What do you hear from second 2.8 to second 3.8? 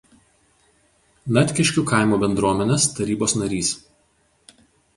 tarybos narys.